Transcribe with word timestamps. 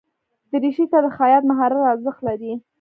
دریشي 0.51 0.85
ته 0.91 0.97
د 1.05 1.07
خیاط 1.17 1.43
مهارت 1.49 1.79
ارزښت 1.93 2.19
لري. 2.27 2.53